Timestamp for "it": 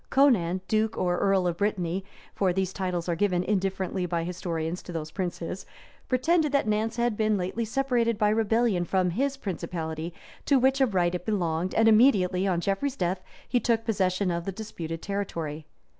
11.13-11.23